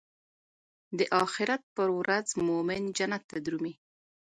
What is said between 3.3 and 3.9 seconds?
درومي.